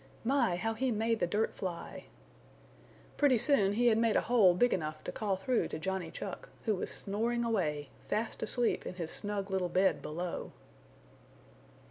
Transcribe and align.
My, 0.23 0.55
how 0.55 0.73
he 0.73 0.89
made 0.89 1.19
the 1.19 1.27
dirt 1.27 1.53
fly! 1.53 2.05
Pretty 3.17 3.37
soon 3.37 3.73
he 3.73 3.85
had 3.85 3.99
made 3.99 4.15
a 4.15 4.21
hole 4.21 4.55
big 4.55 4.73
enough 4.73 5.03
to 5.03 5.11
call 5.11 5.35
through 5.35 5.67
to 5.67 5.77
Johnny 5.77 6.09
Chuck, 6.09 6.49
who 6.65 6.73
was 6.73 6.89
snoring 6.89 7.43
away, 7.45 7.89
fast 8.07 8.41
asleep 8.41 8.87
in 8.87 8.95
his 8.95 9.11
snug 9.11 9.51
little 9.51 9.69
bed 9.69 10.01
below. 10.01 10.53